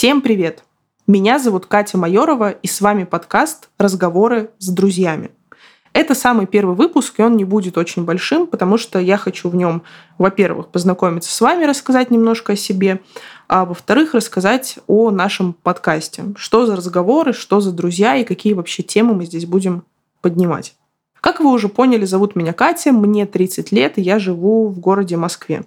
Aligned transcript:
Всем 0.00 0.22
привет! 0.22 0.64
Меня 1.06 1.38
зовут 1.38 1.66
Катя 1.66 1.98
Майорова, 1.98 2.52
и 2.52 2.66
с 2.66 2.80
вами 2.80 3.04
подкаст 3.04 3.68
«Разговоры 3.76 4.48
с 4.56 4.70
друзьями». 4.70 5.30
Это 5.92 6.14
самый 6.14 6.46
первый 6.46 6.74
выпуск, 6.74 7.20
и 7.20 7.22
он 7.22 7.36
не 7.36 7.44
будет 7.44 7.76
очень 7.76 8.06
большим, 8.06 8.46
потому 8.46 8.78
что 8.78 8.98
я 8.98 9.18
хочу 9.18 9.50
в 9.50 9.54
нем, 9.54 9.82
во-первых, 10.16 10.68
познакомиться 10.68 11.30
с 11.30 11.38
вами, 11.42 11.66
рассказать 11.66 12.10
немножко 12.10 12.54
о 12.54 12.56
себе, 12.56 13.02
а 13.46 13.66
во-вторых, 13.66 14.14
рассказать 14.14 14.78
о 14.86 15.10
нашем 15.10 15.52
подкасте. 15.52 16.24
Что 16.34 16.64
за 16.64 16.76
разговоры, 16.76 17.34
что 17.34 17.60
за 17.60 17.70
друзья 17.70 18.16
и 18.16 18.24
какие 18.24 18.54
вообще 18.54 18.82
темы 18.82 19.12
мы 19.12 19.26
здесь 19.26 19.44
будем 19.44 19.84
поднимать. 20.22 20.76
Как 21.20 21.40
вы 21.40 21.52
уже 21.52 21.68
поняли, 21.68 22.04
зовут 22.04 22.36
меня 22.36 22.52
Катя, 22.52 22.92
мне 22.92 23.26
30 23.26 23.72
лет, 23.72 23.98
и 23.98 24.02
я 24.02 24.18
живу 24.18 24.68
в 24.68 24.78
городе 24.78 25.16
Москве. 25.16 25.64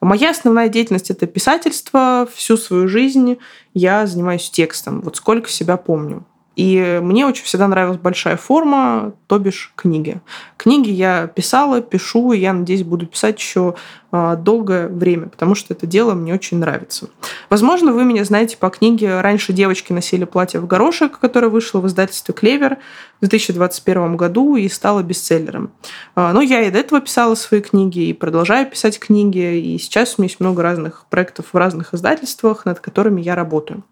Моя 0.00 0.30
основная 0.30 0.68
деятельность– 0.68 1.10
это 1.12 1.26
писательство. 1.26 2.28
Всю 2.34 2.56
свою 2.56 2.88
жизнь 2.88 3.38
я 3.74 4.06
занимаюсь 4.06 4.50
текстом, 4.50 5.00
вот 5.00 5.16
сколько 5.16 5.50
себя 5.50 5.76
помню. 5.76 6.24
И 6.56 7.00
мне 7.02 7.26
очень 7.26 7.44
всегда 7.44 7.68
нравилась 7.68 7.98
большая 7.98 8.38
форма, 8.38 9.12
то 9.26 9.38
бишь 9.38 9.72
книги. 9.76 10.20
Книги 10.56 10.90
я 10.90 11.26
писала, 11.26 11.82
пишу, 11.82 12.32
и 12.32 12.38
я 12.38 12.54
надеюсь, 12.54 12.82
буду 12.82 13.06
писать 13.06 13.38
еще 13.38 13.74
а, 14.10 14.36
долгое 14.36 14.88
время, 14.88 15.28
потому 15.28 15.54
что 15.54 15.74
это 15.74 15.86
дело 15.86 16.14
мне 16.14 16.32
очень 16.32 16.58
нравится. 16.58 17.10
Возможно, 17.50 17.92
вы 17.92 18.04
меня 18.04 18.24
знаете 18.24 18.56
по 18.56 18.70
книге 18.70 19.20
«Раньше 19.20 19.52
девочки 19.52 19.92
носили 19.92 20.24
платье 20.24 20.58
в 20.58 20.66
горошек», 20.66 21.18
которая 21.18 21.50
вышла 21.50 21.80
в 21.80 21.86
издательстве 21.88 22.32
«Клевер» 22.32 22.78
в 23.16 23.20
2021 23.20 24.16
году 24.16 24.56
и 24.56 24.66
стала 24.70 25.02
бестселлером. 25.02 25.72
А, 26.14 26.32
но 26.32 26.40
я 26.40 26.62
и 26.62 26.70
до 26.70 26.78
этого 26.78 27.02
писала 27.02 27.34
свои 27.34 27.60
книги, 27.60 27.98
и 27.98 28.14
продолжаю 28.14 28.66
писать 28.70 28.98
книги, 28.98 29.58
и 29.58 29.78
сейчас 29.78 30.14
у 30.16 30.22
меня 30.22 30.28
есть 30.28 30.40
много 30.40 30.62
разных 30.62 31.04
проектов 31.10 31.46
в 31.52 31.56
разных 31.56 31.92
издательствах, 31.92 32.64
над 32.64 32.80
которыми 32.80 33.20
я 33.20 33.34
работаю. 33.34 33.84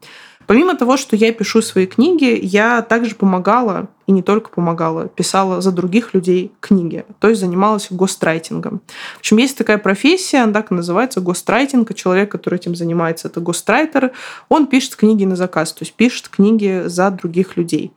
Помимо 0.46 0.76
того, 0.76 0.96
что 0.96 1.16
я 1.16 1.32
пишу 1.32 1.62
свои 1.62 1.86
книги, 1.86 2.38
я 2.42 2.82
также 2.82 3.14
помогала, 3.14 3.88
и 4.06 4.12
не 4.12 4.22
только 4.22 4.50
помогала, 4.50 5.08
писала 5.08 5.60
за 5.60 5.72
других 5.72 6.12
людей 6.12 6.52
книги, 6.60 7.04
то 7.20 7.28
есть 7.28 7.40
занималась 7.40 7.86
гострайтингом. 7.90 8.82
В 9.16 9.20
общем, 9.20 9.38
есть 9.38 9.56
такая 9.56 9.78
профессия, 9.78 10.42
она 10.42 10.52
так 10.52 10.70
и 10.70 10.74
называется, 10.74 11.20
гострайтинг, 11.20 11.94
человек, 11.94 12.30
который 12.30 12.56
этим 12.56 12.74
занимается, 12.74 13.28
это 13.28 13.40
гострайтер, 13.40 14.12
он 14.48 14.66
пишет 14.66 14.96
книги 14.96 15.24
на 15.24 15.36
заказ, 15.36 15.72
то 15.72 15.82
есть 15.84 15.94
пишет 15.94 16.28
книги 16.28 16.84
за 16.86 17.10
других 17.10 17.56
людей. 17.56 17.92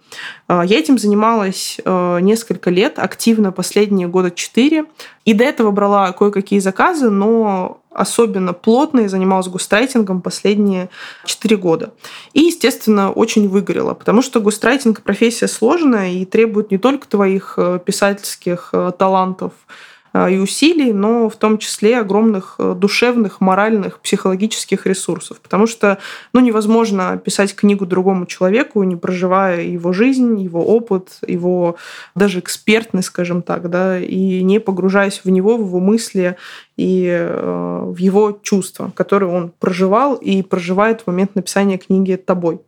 А, 0.48 0.64
я 0.64 0.80
этим 0.80 0.98
занималась 0.98 1.80
э, 1.84 2.20
несколько 2.22 2.70
лет, 2.70 3.00
активно 3.00 3.52
последние 3.52 4.08
года 4.08 4.32
четыре, 4.32 4.86
и 5.26 5.34
до 5.34 5.44
этого 5.44 5.72
брала 5.72 6.11
кое-какие 6.14 6.59
заказы, 6.59 7.09
но 7.09 7.82
особенно 7.98 8.53
плотно 8.53 9.02
и 9.02 9.08
занималась 9.08 9.48
густрайтингом 9.48 10.22
последние 10.22 10.90
4 11.26 11.58
года. 11.58 11.94
И, 12.34 12.42
естественно, 12.42 13.12
очень 13.12 13.50
выгорела, 13.50 13.94
потому 13.94 14.22
что 14.22 14.39
густрайтинг– 14.39 15.02
профессия 15.04 15.48
сложная 15.48 16.12
и 16.12 16.26
требует 16.26 16.72
не 16.72 16.78
только 16.78 17.08
твоих 17.08 17.56
э, 17.58 17.80
писательских 17.84 18.70
э, 18.73 18.92
талантов, 18.98 19.54
Э, 20.17 20.31
и 20.31 20.38
усилий, 20.38 20.94
но 20.94 21.30
в 21.30 21.36
том 21.36 21.58
числе 21.58 22.00
огромных 22.00 22.56
душевных, 22.58 23.42
моральных, 23.42 24.00
психологических 24.00 24.86
ресурсов. 24.86 25.39
Потому 25.42 25.67
что 25.67 26.00
ну, 26.34 26.39
невозможно 26.39 27.17
писать 27.23 27.56
книгу 27.56 27.86
другому 27.86 28.26
человеку, 28.26 28.84
не 28.84 28.95
проживая 28.95 29.61
его 29.61 29.94
жизнь, 29.94 30.39
его 30.39 30.66
опыт, 30.66 31.17
его 31.26 31.76
даже 32.16 32.39
экспертность, 32.39 33.08
скажем 33.08 33.42
так, 33.42 33.70
да, 33.70 34.00
и 34.00 34.44
не 34.44 34.59
погружаясь 34.59 35.22
в 35.23 35.30
него, 35.30 35.58
в 35.58 35.67
его 35.67 35.80
мысли 35.80 36.38
и 36.77 37.08
э, 37.08 37.82
в 37.86 37.98
его 37.98 38.39
чувства, 38.43 38.92
которые 38.95 39.32
он 39.32 39.52
проживал 39.60 40.15
и 40.15 40.43
проживает 40.43 41.02
в 41.02 41.08
момент 41.08 41.36
написания 41.36 41.77
книги 41.77 42.15
тобой. 42.15 42.61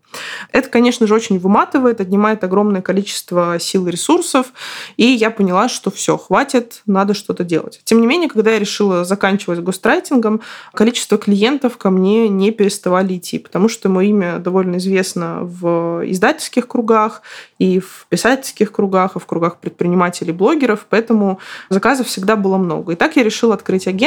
Это, 0.52 0.70
конечно 0.70 1.06
же, 1.06 1.14
очень 1.14 1.38
выматывает, 1.38 2.02
отнимает 2.02 2.44
огромное 2.44 2.82
количество 2.82 3.60
сил 3.60 3.88
и 3.88 3.92
ресурсов, 3.92 4.48
и 4.98 5.06
я 5.06 5.30
поняла, 5.30 5.70
что 5.70 5.92
все, 5.92 6.18
хватит, 6.18 6.82
надо 6.88 7.14
что-то 7.14 7.44
делать. 7.44 7.82
Тем 7.84 8.02
не 8.02 8.08
менее, 8.08 8.28
когда 8.28 8.52
я 8.52 8.60
решила 8.60 9.06
заканчивать 9.06 9.60
гострайтингом, 9.60 10.42
количество 10.74 11.20
клиентов 11.20 11.78
ко 11.78 11.92
мне 11.92 12.28
не 12.28 12.50
переставали 12.50 13.18
идти, 13.18 13.38
потому 13.38 13.70
что 13.70 13.90
мое 13.90 14.08
имя 14.08 14.40
довольно 14.40 14.78
известно 14.78 15.42
в 15.42 16.02
издательских 16.10 16.68
кругах, 16.68 17.22
и 17.60 17.80
в 17.80 18.08
писательских 18.10 18.72
кругах, 18.72 19.16
и 19.16 19.20
в 19.20 19.26
кругах 19.28 19.58
предпринимателей, 19.58 20.32
блогеров, 20.32 20.88
поэтому 20.90 21.40
заказов 21.70 22.08
всегда 22.08 22.36
было 22.36 22.58
много. 22.58 22.94
И 22.94 22.96
так 22.96 23.16
я 23.16 23.24
решила 23.24 23.54
открыть 23.54 23.86
агентство 23.86 23.99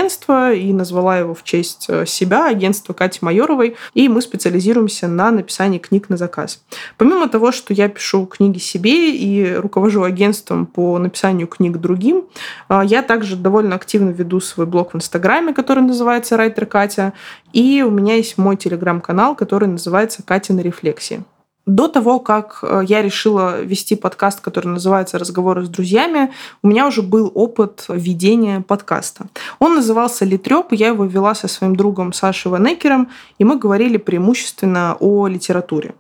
и 0.53 0.73
назвала 0.73 1.19
его 1.19 1.35
в 1.35 1.45
честь 1.45 1.87
э, 1.89 2.07
себя, 2.07 2.49
агентство 2.49 2.93
Кати 2.93 3.19
Майоровой, 3.23 3.77
и 3.95 4.09
мы 4.09 4.23
специализируемся 4.23 5.09
на 5.09 5.31
написании 5.31 5.79
книг 5.79 6.09
на 6.09 6.17
заказ. 6.17 6.63
Помимо 6.97 7.29
того, 7.29 7.53
что 7.53 7.75
я 7.75 7.89
пишу 7.89 8.27
книги 8.27 8.59
себе 8.59 9.15
и 9.15 9.55
руковожу 9.55 10.03
агентством 10.03 10.67
по 10.67 10.99
написанию 10.99 11.47
книг 11.47 11.79
другим, 11.79 12.25
э, 12.69 12.83
я 12.85 13.03
также 13.03 13.37
довольно 13.37 13.75
активно 13.77 14.11
веду 14.11 14.41
свой 14.41 14.67
блог 14.67 14.93
в 14.93 14.97
Инстаграме, 14.97 15.53
который 15.53 15.83
называется 15.83 16.37
«Райтер 16.37 16.67
Катя», 16.67 17.13
и 17.53 17.83
у 17.87 17.91
меня 17.91 18.15
есть 18.15 18.39
мой 18.39 18.57
телеграм-канал, 18.57 19.35
который 19.35 19.69
называется 19.69 20.23
«Катя 20.23 20.55
на 20.55 20.61
рефлексии». 20.61 21.23
До 21.67 21.87
того, 21.87 22.19
как 22.19 22.59
э, 22.63 22.83
я 22.89 23.03
решила 23.03 23.61
вести 23.61 23.95
подкаст, 23.95 24.41
который 24.41 24.67
называется 24.67 25.19
«Разговоры 25.19 25.65
с 25.65 25.69
друзьями», 25.69 26.33
у 26.63 26.69
меня 26.69 26.89
уже 26.89 27.03
был 27.03 27.31
опыт 27.35 27.85
ведения 27.89 28.61
подкаста. 28.61 29.27
Он 29.61 29.77
назывался 29.77 30.25
«Литрёп», 30.25 30.73
я 30.73 30.89
его 30.89 31.05
вела 31.05 31.37
со 31.37 31.47
своим 31.47 31.77
другом 31.77 32.13
Сашей 32.13 32.51
Ванекером, 32.51 33.11
и 33.39 33.45
мы 33.45 33.59
говорили 33.59 33.97
преимущественно 33.97 34.97
о 34.99 35.29
литературе. 35.29 35.95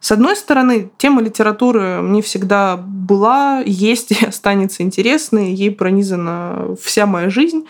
С 0.00 0.12
одной 0.12 0.36
стороны, 0.36 0.90
тема 0.96 1.22
литературы 1.22 2.00
мне 2.02 2.22
всегда 2.22 2.76
была, 2.76 3.60
есть 3.66 4.10
и 4.22 4.24
останется 4.24 4.82
интересной, 4.82 5.52
ей 5.52 5.70
пронизана 5.70 6.76
вся 6.80 7.06
моя 7.06 7.30
жизнь. 7.30 7.66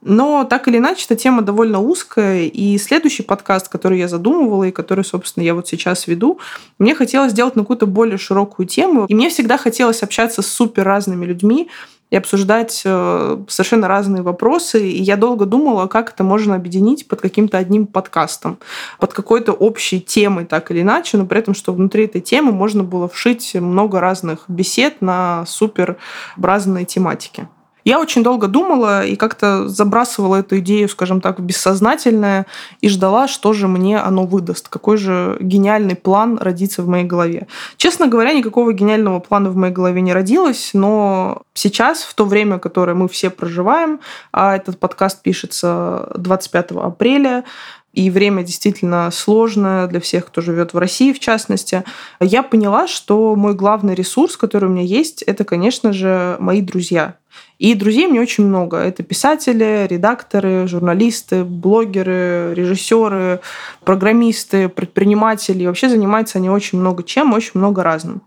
Но 0.00 0.44
так 0.44 0.68
или 0.68 0.78
иначе, 0.78 1.04
эта 1.06 1.16
тема 1.16 1.42
довольно 1.42 1.80
узкая, 1.80 2.44
и 2.44 2.78
следующий 2.78 3.22
подкаст, 3.22 3.68
который 3.68 3.98
я 3.98 4.08
задумывала, 4.08 4.64
и 4.64 4.70
который, 4.70 5.04
собственно, 5.04 5.44
я 5.44 5.54
вот 5.54 5.68
сейчас 5.68 6.06
веду, 6.06 6.38
мне 6.78 6.94
хотелось 6.94 7.32
сделать 7.32 7.56
на 7.56 7.62
какую-то 7.62 7.86
более 7.86 8.18
широкую 8.18 8.66
тему. 8.66 9.06
И 9.06 9.14
мне 9.14 9.28
всегда 9.28 9.58
хотелось 9.58 10.02
общаться 10.02 10.42
с 10.42 10.46
супер 10.46 10.84
разными 10.84 11.24
людьми, 11.24 11.68
и 12.12 12.16
обсуждать 12.16 12.82
э, 12.84 13.38
совершенно 13.48 13.88
разные 13.88 14.22
вопросы. 14.22 14.86
И 14.86 15.02
я 15.02 15.16
долго 15.16 15.46
думала, 15.46 15.86
как 15.86 16.12
это 16.12 16.22
можно 16.22 16.54
объединить 16.54 17.08
под 17.08 17.22
каким-то 17.22 17.56
одним 17.56 17.86
подкастом, 17.86 18.58
под 18.98 19.14
какой-то 19.14 19.52
общей 19.52 19.98
темой, 19.98 20.44
так 20.44 20.70
или 20.70 20.82
иначе, 20.82 21.16
но 21.16 21.24
при 21.24 21.38
этом, 21.38 21.54
что 21.54 21.72
внутри 21.72 22.04
этой 22.04 22.20
темы 22.20 22.52
можно 22.52 22.84
было 22.84 23.08
вшить 23.08 23.54
много 23.54 23.98
разных 23.98 24.44
бесед 24.46 25.00
на 25.00 25.46
супер 25.46 25.96
разные 26.36 26.84
тематики. 26.84 27.48
Я 27.84 27.98
очень 28.00 28.22
долго 28.22 28.48
думала 28.48 29.04
и 29.04 29.16
как-то 29.16 29.68
забрасывала 29.68 30.36
эту 30.36 30.58
идею, 30.58 30.88
скажем 30.88 31.20
так, 31.20 31.38
в 31.38 31.42
бессознательное 31.42 32.46
и 32.80 32.88
ждала, 32.88 33.28
что 33.28 33.52
же 33.52 33.68
мне 33.68 33.98
оно 33.98 34.24
выдаст, 34.24 34.68
какой 34.68 34.96
же 34.96 35.36
гениальный 35.40 35.96
план 35.96 36.38
родится 36.38 36.82
в 36.82 36.88
моей 36.88 37.04
голове. 37.04 37.46
Честно 37.76 38.06
говоря, 38.06 38.32
никакого 38.32 38.72
гениального 38.72 39.20
плана 39.20 39.50
в 39.50 39.56
моей 39.56 39.72
голове 39.72 40.00
не 40.00 40.12
родилось, 40.12 40.70
но 40.74 41.42
сейчас, 41.54 42.02
в 42.02 42.14
то 42.14 42.24
время, 42.24 42.58
которое 42.58 42.94
мы 42.94 43.08
все 43.08 43.30
проживаем, 43.30 44.00
а 44.32 44.56
этот 44.56 44.78
подкаст 44.78 45.22
пишется 45.22 46.12
25 46.16 46.72
апреля, 46.72 47.44
и 47.92 48.10
время 48.10 48.42
действительно 48.42 49.10
сложное 49.10 49.86
для 49.86 50.00
всех, 50.00 50.26
кто 50.26 50.40
живет 50.40 50.72
в 50.72 50.78
России, 50.78 51.12
в 51.12 51.20
частности, 51.20 51.84
я 52.20 52.42
поняла, 52.42 52.88
что 52.88 53.36
мой 53.36 53.54
главный 53.54 53.94
ресурс, 53.94 54.36
который 54.36 54.68
у 54.68 54.72
меня 54.72 54.82
есть, 54.82 55.22
это, 55.22 55.44
конечно 55.44 55.92
же, 55.92 56.36
мои 56.40 56.62
друзья. 56.62 57.16
И 57.58 57.74
друзей 57.74 58.08
мне 58.08 58.20
очень 58.20 58.44
много. 58.44 58.78
Это 58.78 59.04
писатели, 59.04 59.86
редакторы, 59.88 60.66
журналисты, 60.66 61.44
блогеры, 61.44 62.54
режиссеры, 62.56 63.40
программисты, 63.84 64.68
предприниматели. 64.68 65.62
И 65.62 65.66
вообще 65.68 65.88
занимаются 65.88 66.38
они 66.38 66.50
очень 66.50 66.80
много 66.80 67.04
чем, 67.04 67.32
очень 67.32 67.52
много 67.54 67.84
разным. 67.84 68.22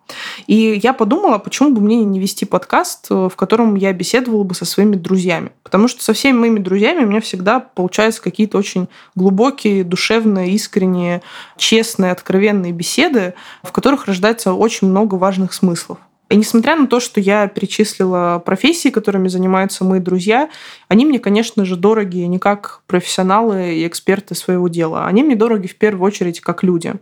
И 0.48 0.80
я 0.82 0.94
подумала, 0.94 1.38
почему 1.38 1.72
бы 1.72 1.82
мне 1.82 1.98
не 2.06 2.20
вести 2.20 2.46
подкаст, 2.46 3.10
в 3.10 3.32
котором 3.36 3.76
я 3.76 3.92
беседовала 3.92 4.44
бы 4.44 4.56
со 4.56 4.64
своими 4.64 4.96
друзьями. 4.96 5.52
Потому 5.64 5.90
что 5.90 6.02
со 6.02 6.14
всеми 6.14 6.38
моими 6.38 6.60
друзьями 6.60 7.04
у 7.04 7.08
меня 7.08 7.20
всегда 7.20 7.60
получаются 7.60 8.22
какие-то 8.22 8.58
очень 8.58 8.88
глубокие, 9.16 9.84
душевные, 9.84 10.52
искренние, 10.52 11.22
честные, 11.58 12.14
откровенные 12.14 12.72
беседы, 12.72 13.34
в 13.64 13.74
которых 13.74 14.06
рождается 14.06 14.54
очень 14.54 14.88
много 14.88 15.16
важных 15.16 15.54
смыслов. 15.54 15.98
И 16.30 16.38
несмотря 16.38 16.76
на 16.76 16.88
то, 16.88 17.00
что 17.00 17.20
я 17.20 17.48
перечислила 17.48 18.42
профессии, 18.44 18.90
которыми 18.90 19.28
занимаются 19.28 19.84
мои 19.84 20.00
друзья, 20.00 20.50
они 20.88 21.06
мне, 21.06 21.20
конечно 21.20 21.66
же, 21.66 21.76
дороги 21.76 22.18
не 22.18 22.40
как 22.40 22.82
профессионалы 22.88 23.76
и 23.76 23.88
эксперты 23.88 24.34
своего 24.34 24.68
дела. 24.68 25.06
Они 25.06 25.22
мне 25.22 25.36
дороги 25.36 25.68
в 25.68 25.76
первую 25.76 26.08
очередь 26.08 26.42
как 26.42 26.64
люди. 26.64 26.94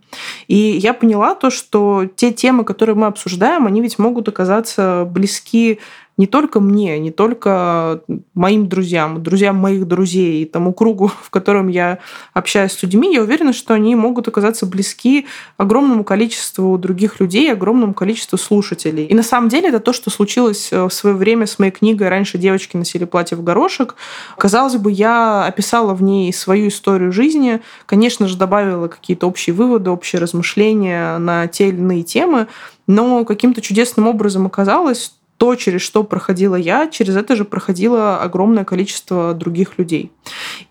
И 0.47 0.55
я 0.55 0.93
поняла 0.93 1.35
то, 1.35 1.49
что 1.49 2.05
те 2.15 2.33
темы, 2.33 2.65
которые 2.65 2.95
мы 2.95 3.07
обсуждаем, 3.07 3.65
они 3.65 3.81
ведь 3.81 3.97
могут 3.97 4.27
оказаться 4.27 5.07
близки 5.09 5.79
не 6.17 6.27
только 6.27 6.59
мне, 6.59 6.99
не 6.99 7.11
только 7.11 8.01
моим 8.35 8.67
друзьям, 8.67 9.23
друзьям 9.23 9.55
моих 9.55 9.87
друзей, 9.87 10.45
тому 10.45 10.73
кругу, 10.73 11.11
в 11.21 11.29
котором 11.29 11.67
я 11.67 11.99
общаюсь 12.33 12.71
с 12.71 12.83
людьми, 12.83 13.13
я 13.13 13.21
уверена, 13.21 13.53
что 13.53 13.73
они 13.73 13.95
могут 13.95 14.27
оказаться 14.27 14.65
близки 14.65 15.25
огромному 15.57 16.03
количеству 16.03 16.77
других 16.77 17.19
людей, 17.19 17.51
огромному 17.51 17.93
количеству 17.93 18.37
слушателей. 18.37 19.05
И 19.05 19.15
на 19.15 19.23
самом 19.23 19.49
деле 19.49 19.69
это 19.69 19.79
то, 19.79 19.93
что 19.93 20.09
случилось 20.09 20.69
э, 20.71 20.83
в 20.83 20.91
свое 20.91 21.15
время 21.15 21.47
с 21.47 21.57
моей 21.57 21.71
книгой 21.71 22.09
«Раньше 22.09 22.37
девочки 22.37 22.77
носили 22.77 23.05
платье 23.05 23.35
в 23.37 23.43
горошек». 23.43 23.95
Казалось 24.37 24.75
бы, 24.75 24.91
я 24.91 25.45
описала 25.45 25.93
в 25.93 26.03
ней 26.03 26.31
свою 26.31 26.67
историю 26.67 27.11
жизни, 27.11 27.61
конечно 27.85 28.27
же, 28.27 28.37
добавила 28.37 28.87
какие-то 28.87 29.27
общие 29.27 29.53
выводы, 29.55 29.89
общие 29.89 30.19
размышления 30.19 31.17
на 31.17 31.47
те 31.47 31.69
или 31.69 31.77
иные 31.77 32.03
темы, 32.03 32.47
но 32.87 33.25
каким-то 33.25 33.61
чудесным 33.61 34.07
образом 34.07 34.45
оказалось, 34.45 35.13
то, 35.43 35.55
через 35.55 35.81
что 35.81 36.05
проходила 36.05 36.55
я, 36.55 36.87
через 36.87 37.17
это 37.17 37.35
же 37.35 37.43
проходило 37.43 38.17
огромное 38.17 38.63
количество 38.63 39.33
других 39.33 39.77
людей. 39.77 40.09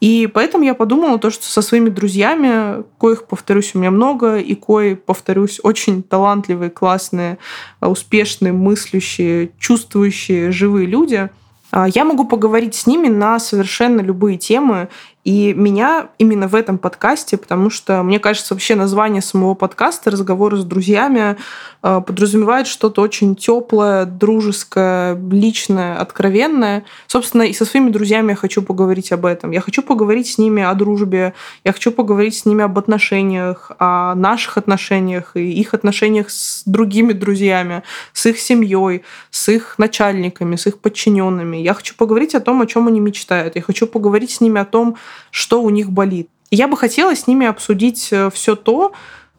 И 0.00 0.26
поэтому 0.32 0.64
я 0.64 0.72
подумала 0.72 1.18
то, 1.18 1.28
что 1.28 1.44
со 1.44 1.60
своими 1.60 1.90
друзьями, 1.90 2.82
коих, 2.98 3.26
повторюсь, 3.26 3.74
у 3.74 3.78
меня 3.78 3.90
много, 3.90 4.38
и 4.38 4.54
кои, 4.54 4.94
повторюсь, 4.94 5.60
очень 5.62 6.02
талантливые, 6.02 6.70
классные, 6.70 7.36
успешные, 7.82 8.54
мыслящие, 8.54 9.50
чувствующие, 9.58 10.52
живые 10.52 10.86
люди, 10.86 11.28
а, 11.70 11.88
я 11.88 12.04
могу 12.04 12.26
поговорить 12.26 12.74
с 12.74 12.86
ними 12.86 13.08
на 13.08 13.38
совершенно 13.38 14.00
любые 14.00 14.36
темы 14.36 14.88
и 15.24 15.54
меня 15.54 16.08
именно 16.18 16.48
в 16.48 16.54
этом 16.56 16.78
подкасте, 16.78 17.36
потому 17.36 17.70
что, 17.70 18.02
мне 18.02 18.18
кажется, 18.18 18.54
вообще 18.54 18.74
название 18.74 19.22
самого 19.22 19.54
подкаста 19.54 20.10
«Разговоры 20.10 20.56
с 20.56 20.64
друзьями» 20.64 21.36
э, 21.82 22.00
подразумевает 22.04 22.66
что-то 22.66 23.02
очень 23.02 23.36
теплое, 23.36 24.04
дружеское, 24.04 25.16
личное, 25.30 25.96
откровенное. 25.96 26.84
Собственно, 27.06 27.42
и 27.42 27.52
со 27.52 27.64
своими 27.64 27.90
друзьями 27.90 28.30
я 28.30 28.36
хочу 28.36 28.62
поговорить 28.62 29.12
об 29.12 29.24
этом. 29.24 29.52
Я 29.52 29.60
хочу 29.60 29.82
поговорить 29.82 30.26
с 30.26 30.38
ними 30.38 30.60
о 30.60 30.74
дружбе, 30.74 31.34
я 31.62 31.72
хочу 31.72 31.92
поговорить 31.92 32.36
с 32.36 32.44
ними 32.44 32.64
об 32.64 32.76
отношениях, 32.76 33.70
о 33.78 34.16
наших 34.16 34.58
отношениях 34.58 35.36
и 35.36 35.52
их 35.52 35.72
отношениях 35.72 36.30
с 36.30 36.64
другими 36.66 37.12
друзьями, 37.12 37.84
с 38.12 38.26
их 38.26 38.40
семьей, 38.40 39.04
с 39.30 39.48
их 39.48 39.76
начальниками, 39.78 40.56
с 40.56 40.66
их 40.66 40.80
подчиненными. 40.80 41.58
Я 41.58 41.74
хочу 41.74 41.94
поговорить 41.94 42.34
о 42.34 42.40
том, 42.40 42.60
о 42.60 42.66
чем 42.66 42.88
они 42.88 42.98
мечтают. 42.98 43.54
Я 43.54 43.62
хочу 43.62 43.86
поговорить 43.86 44.32
с 44.32 44.40
ними 44.40 44.60
о 44.60 44.64
том, 44.64 44.96
что 45.30 45.62
у 45.62 45.70
них 45.70 45.90
болит. 45.90 46.28
И 46.50 46.56
я 46.56 46.68
бы 46.68 46.76
хотела 46.76 47.16
с 47.16 47.26
ними 47.26 47.46
обсудить 47.46 48.08
э, 48.12 48.30
все 48.30 48.56
то, 48.56 48.92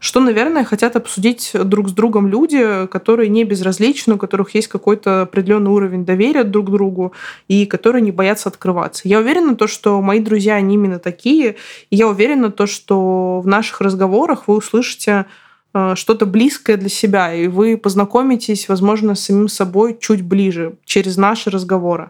что, 0.04 0.20
наверное, 0.20 0.66
хотят 0.66 0.98
обсудить 0.98 1.52
друг 1.54 1.88
с 1.88 1.94
другом 1.94 2.28
люди, 2.28 2.88
которые 2.88 3.30
не 3.30 3.46
безразличны, 3.46 4.16
у 4.16 4.18
которых 4.18 4.54
есть 4.54 4.68
какой-то 4.68 5.22
определенный 5.22 5.72
уровень 5.72 6.04
доверия 6.04 6.44
друг 6.44 6.68
к 6.68 6.72
другу 6.72 7.14
и 7.48 7.66
которые 7.66 8.02
не 8.02 8.12
боятся 8.12 8.50
открываться. 8.50 9.08
Я 9.08 9.20
уверена, 9.20 9.56
то, 9.56 9.66
что 9.66 10.02
мои 10.02 10.20
друзья, 10.20 10.56
они 10.56 10.74
именно 10.74 11.00
такие, 11.00 11.56
и 11.90 11.96
я 11.96 12.10
уверена, 12.10 12.52
то, 12.52 12.68
что 12.68 13.40
в 13.40 13.48
наших 13.48 13.80
разговорах 13.80 14.50
вы 14.50 14.58
услышите 14.58 15.26
э, 15.74 15.94
что-то 15.96 16.26
близкое 16.26 16.76
для 16.76 16.90
себя, 16.90 17.34
и 17.34 17.48
вы 17.48 17.78
познакомитесь, 17.78 18.68
возможно, 18.68 19.16
с 19.16 19.22
самим 19.22 19.48
собой 19.48 19.98
чуть 20.02 20.22
ближе 20.22 20.76
через 20.84 21.16
наши 21.16 21.50
разговоры. 21.50 22.10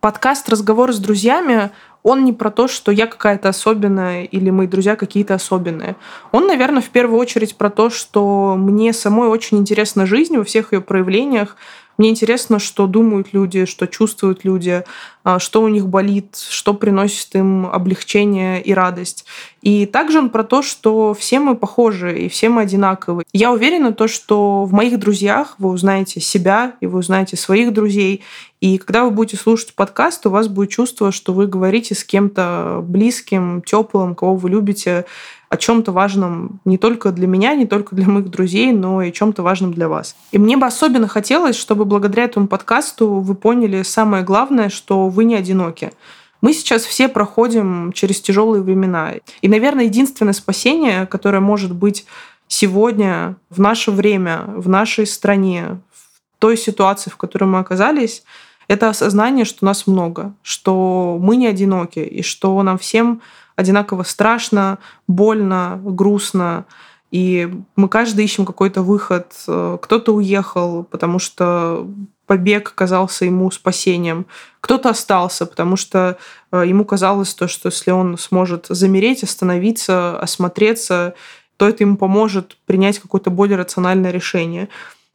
Подкаст 0.00 0.48
«Разговоры 0.48 0.94
с 0.94 0.98
друзьями» 0.98 1.70
он 2.02 2.24
не 2.24 2.32
про 2.32 2.50
то, 2.50 2.68
что 2.68 2.90
я 2.90 3.06
какая-то 3.06 3.50
особенная 3.50 4.24
или 4.24 4.48
мои 4.48 4.66
друзья 4.66 4.96
какие-то 4.96 5.34
особенные. 5.34 5.96
Он, 6.32 6.46
наверное, 6.46 6.80
в 6.80 6.88
первую 6.88 7.20
очередь 7.20 7.56
про 7.56 7.68
то, 7.68 7.90
что 7.90 8.56
мне 8.56 8.94
самой 8.94 9.28
очень 9.28 9.58
интересна 9.58 10.06
жизнь 10.06 10.38
во 10.38 10.44
всех 10.44 10.72
ее 10.72 10.80
проявлениях, 10.80 11.56
мне 12.00 12.08
интересно, 12.08 12.58
что 12.58 12.86
думают 12.86 13.34
люди, 13.34 13.66
что 13.66 13.86
чувствуют 13.86 14.42
люди, 14.42 14.84
а, 15.22 15.38
что 15.38 15.60
у 15.60 15.68
них 15.68 15.86
болит, 15.86 16.34
что 16.48 16.72
приносит 16.72 17.34
им 17.34 17.66
облегчение 17.66 18.62
и 18.62 18.72
радость. 18.72 19.26
И 19.60 19.84
также 19.84 20.18
он 20.18 20.30
про 20.30 20.42
то, 20.42 20.62
что 20.62 21.12
все 21.12 21.40
мы 21.40 21.56
похожи 21.56 22.18
и 22.18 22.30
все 22.30 22.48
мы 22.48 22.62
одинаковы. 22.62 23.24
Я 23.34 23.52
уверена, 23.52 23.92
то, 23.92 24.08
что 24.08 24.64
в 24.64 24.72
моих 24.72 24.98
друзьях 24.98 25.56
вы 25.58 25.68
узнаете 25.68 26.20
себя 26.20 26.72
и 26.80 26.86
вы 26.86 27.00
узнаете 27.00 27.36
своих 27.36 27.74
друзей. 27.74 28.22
И 28.62 28.78
когда 28.78 29.04
вы 29.04 29.10
будете 29.10 29.36
слушать 29.36 29.74
подкаст, 29.74 30.24
у 30.24 30.30
вас 30.30 30.48
будет 30.48 30.70
чувство, 30.70 31.12
что 31.12 31.34
вы 31.34 31.46
говорите 31.46 31.94
с 31.94 32.02
кем-то 32.02 32.80
близким, 32.82 33.60
теплым, 33.60 34.14
кого 34.14 34.36
вы 34.36 34.48
любите, 34.48 35.04
о 35.50 35.56
чем-то 35.56 35.90
важном 35.90 36.60
не 36.64 36.78
только 36.78 37.10
для 37.10 37.26
меня, 37.26 37.54
не 37.56 37.66
только 37.66 37.96
для 37.96 38.06
моих 38.06 38.30
друзей, 38.30 38.72
но 38.72 39.02
и 39.02 39.12
чем-то 39.12 39.42
важном 39.42 39.74
для 39.74 39.88
вас. 39.88 40.14
И 40.30 40.38
мне 40.38 40.56
бы 40.56 40.64
особенно 40.64 41.08
хотелось, 41.08 41.56
чтобы 41.56 41.84
благодаря 41.84 42.24
этому 42.24 42.46
подкасту 42.46 43.16
вы 43.16 43.34
поняли 43.34 43.82
самое 43.82 44.22
главное, 44.22 44.68
что 44.68 45.08
вы 45.08 45.24
не 45.24 45.34
одиноки. 45.34 45.92
Мы 46.40 46.54
сейчас 46.54 46.84
все 46.84 47.08
проходим 47.08 47.92
через 47.92 48.20
тяжелые 48.20 48.62
времена. 48.62 49.14
И, 49.42 49.48
наверное, 49.48 49.84
единственное 49.84 50.32
спасение, 50.32 51.06
которое 51.06 51.40
может 51.40 51.74
быть 51.74 52.06
сегодня, 52.46 53.36
в 53.50 53.60
наше 53.60 53.90
время, 53.90 54.44
в 54.46 54.68
нашей 54.68 55.04
стране, 55.04 55.80
в 55.92 56.38
той 56.38 56.56
ситуации, 56.56 57.10
в 57.10 57.16
которой 57.16 57.44
мы 57.44 57.58
оказались, 57.58 58.22
это 58.68 58.88
осознание, 58.88 59.44
что 59.44 59.64
нас 59.64 59.88
много, 59.88 60.32
что 60.42 61.18
мы 61.20 61.34
не 61.34 61.48
одиноки, 61.48 61.98
и 61.98 62.22
что 62.22 62.62
нам 62.62 62.78
всем 62.78 63.20
одинаково 63.60 64.02
страшно, 64.02 64.78
больно, 65.06 65.80
грустно. 65.82 66.64
И 67.10 67.52
мы 67.76 67.88
каждый 67.88 68.24
ищем 68.24 68.44
какой-то 68.44 68.82
выход. 68.82 69.32
Кто-то 69.44 70.14
уехал, 70.14 70.84
потому 70.84 71.18
что 71.18 71.88
побег 72.30 72.72
казался 72.76 73.24
ему 73.24 73.50
спасением. 73.50 74.26
Кто-то 74.60 74.90
остался, 74.90 75.46
потому 75.46 75.74
что 75.74 76.16
э, 76.52 76.62
ему 76.64 76.84
казалось 76.84 77.34
то, 77.34 77.48
что 77.48 77.70
если 77.70 77.90
он 77.90 78.16
сможет 78.18 78.66
замереть, 78.68 79.24
остановиться, 79.24 80.16
осмотреться, 80.20 81.14
то 81.56 81.68
это 81.68 81.82
ему 81.82 81.96
поможет 81.96 82.56
принять 82.66 83.00
какое-то 83.00 83.30
более 83.30 83.58
рациональное 83.58 84.12
решение. 84.12 84.68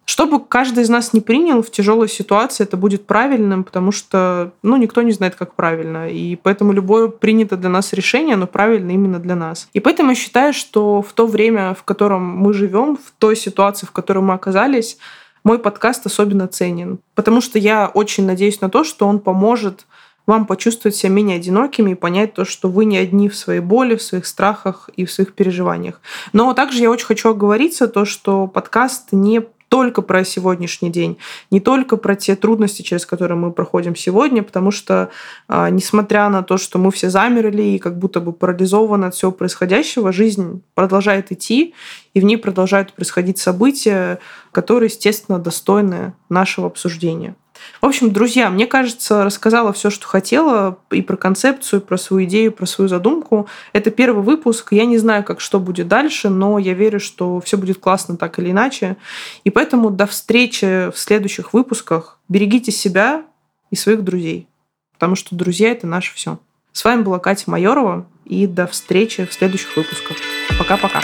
Что 0.06 0.28
бы 0.28 0.40
каждый 0.40 0.84
из 0.84 0.90
нас 0.90 1.14
не 1.14 1.22
принял 1.22 1.64
в 1.64 1.72
тяжелой 1.72 2.08
ситуации, 2.08 2.64
это 2.64 2.78
будет 2.78 3.08
правильным, 3.08 3.64
потому 3.64 3.92
что 3.92 4.52
ну, 4.62 4.78
никто 4.78 5.02
не 5.02 5.12
знает, 5.12 5.36
как 5.36 5.56
правильно. 5.56 6.10
И 6.10 6.36
поэтому 6.36 6.74
любое 6.74 7.08
принято 7.08 7.58
для 7.58 7.70
нас 7.70 7.92
решение, 7.92 8.36
оно 8.36 8.46
правильно 8.46 8.92
именно 8.92 9.20
для 9.20 9.36
нас. 9.36 9.68
И 9.74 9.80
поэтому 9.80 10.12
я 10.12 10.16
считаю, 10.16 10.54
что 10.54 11.02
в 11.02 11.12
то 11.14 11.26
время, 11.26 11.74
в 11.74 11.84
котором 11.84 12.24
мы 12.24 12.54
живем, 12.54 12.98
в 12.98 13.14
той 13.18 13.36
ситуации, 13.36 13.88
в 13.88 13.92
которой 13.92 14.20
мы 14.20 14.36
оказались, 14.36 15.00
мой 15.44 15.58
подкаст 15.58 16.06
особенно 16.06 16.48
ценен. 16.48 17.00
Потому 17.16 17.42
что 17.42 17.58
я 17.58 17.88
очень 17.88 18.28
надеюсь 18.28 18.62
на 18.62 18.70
то, 18.70 18.84
что 18.84 19.08
он 19.08 19.20
поможет 19.20 19.88
вам 20.28 20.46
почувствовать 20.46 20.96
себя 20.96 21.12
менее 21.12 21.38
одинокими 21.38 21.92
и 21.92 21.96
понять 21.96 22.34
то, 22.34 22.46
что 22.46 22.68
вы 22.68 22.86
не 22.86 22.98
одни 22.98 23.30
в 23.30 23.36
своей 23.36 23.60
боли, 23.60 23.96
в 23.96 24.02
своих 24.02 24.26
страхах 24.26 24.90
и 24.96 25.06
в 25.06 25.12
своих 25.12 25.34
переживаниях. 25.34 26.02
Но 26.34 26.54
также 26.54 26.82
я 26.82 26.90
очень 26.90 27.06
хочу 27.06 27.30
оговориться, 27.30 27.88
то, 27.88 28.06
что 28.06 28.48
подкаст 28.48 29.10
не 29.12 29.42
только 29.70 30.02
про 30.02 30.24
сегодняшний 30.24 30.90
день, 30.90 31.18
не 31.52 31.60
только 31.60 31.98
про 31.98 32.16
те 32.16 32.36
трудности, 32.36 32.82
через 32.82 33.06
которые 33.06 33.38
мы 33.38 33.52
проходим 33.52 33.96
сегодня, 33.96 34.44
потому 34.44 34.72
что, 34.72 35.10
а, 35.48 35.70
несмотря 35.70 36.30
на 36.30 36.44
то, 36.44 36.58
что 36.58 36.80
мы 36.80 36.92
все 36.92 37.10
замерли 37.10 37.64
и 37.64 37.80
как 37.80 37.98
будто 37.98 38.20
бы 38.20 38.32
парализованы 38.32 39.06
от 39.06 39.16
всего 39.16 39.32
происходящего, 39.32 40.12
жизнь 40.12 40.62
продолжает 40.74 41.32
идти, 41.32 41.74
и 42.14 42.20
в 42.20 42.24
ней 42.24 42.38
продолжают 42.38 42.94
происходить 42.94 43.38
события, 43.38 44.20
которые, 44.52 44.88
естественно, 44.88 45.40
достойны 45.40 46.14
нашего 46.30 46.68
обсуждения. 46.68 47.36
В 47.82 47.86
общем, 47.86 48.12
друзья, 48.12 48.50
мне 48.50 48.68
кажется, 48.68 49.24
рассказала 49.24 49.74
все, 49.74 49.90
что 49.90 50.08
хотела 50.08 50.80
и 50.92 51.02
про 51.02 51.18
концепцию, 51.18 51.82
и 51.82 51.84
про 51.84 51.98
свою 51.98 52.26
идею, 52.26 52.52
про 52.52 52.66
свою 52.66 52.88
задумку. 52.88 53.48
Это 53.74 53.92
первый 53.92 54.24
выпуск. 54.24 54.72
Я 54.72 54.86
не 54.86 54.98
знаю, 54.98 55.24
как 55.24 55.40
что 55.42 55.60
будет 55.60 55.88
дальше, 55.88 56.30
но 56.30 56.60
я 56.60 56.74
верю, 56.74 57.00
что 57.00 57.40
все 57.42 57.58
будет 57.58 57.80
классно 57.80 58.18
так 58.18 58.40
или 58.40 58.52
иначе. 58.52 58.98
И 59.44 59.50
поэтому 59.50 59.90
до 59.90 60.06
встречи 60.06 60.92
в 60.92 60.98
следующих 60.98 61.54
выпусках. 61.54 62.20
Берегите 62.28 62.72
себя 62.72 63.24
и 63.72 63.76
своих 63.76 64.04
друзей, 64.04 64.48
потому 64.94 65.16
что 65.16 65.36
друзья 65.36 65.72
это 65.72 65.86
наше 65.88 66.16
все. 66.16 66.40
С 66.72 66.84
вами 66.84 67.04
была 67.04 67.20
Катя 67.20 67.50
Майорова, 67.50 68.06
и 68.26 68.48
до 68.48 68.68
встречи 68.68 69.26
в 69.26 69.34
следующих 69.34 69.76
выпусках. 69.78 70.18
Пока-пока. 70.58 71.02